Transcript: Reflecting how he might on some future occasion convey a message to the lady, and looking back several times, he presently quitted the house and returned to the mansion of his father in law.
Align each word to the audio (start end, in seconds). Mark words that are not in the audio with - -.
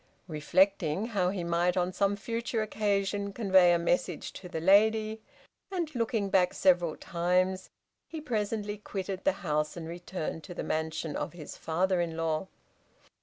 Reflecting 0.27 1.05
how 1.09 1.29
he 1.29 1.43
might 1.43 1.77
on 1.77 1.93
some 1.93 2.15
future 2.15 2.63
occasion 2.63 3.31
convey 3.31 3.71
a 3.71 3.77
message 3.77 4.33
to 4.33 4.49
the 4.49 4.59
lady, 4.59 5.21
and 5.71 5.93
looking 5.93 6.31
back 6.31 6.55
several 6.55 6.97
times, 6.97 7.69
he 8.07 8.19
presently 8.19 8.79
quitted 8.79 9.23
the 9.25 9.31
house 9.45 9.77
and 9.77 9.87
returned 9.87 10.43
to 10.45 10.55
the 10.55 10.63
mansion 10.63 11.15
of 11.15 11.33
his 11.33 11.55
father 11.55 12.01
in 12.01 12.17
law. 12.17 12.47